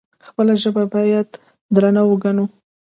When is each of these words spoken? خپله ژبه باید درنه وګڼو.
خپله 0.27 0.53
ژبه 0.61 0.83
باید 0.93 1.29
درنه 1.75 2.01
وګڼو. 2.05 2.45